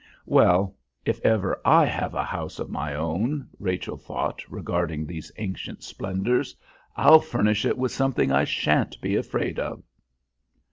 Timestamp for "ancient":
5.37-5.83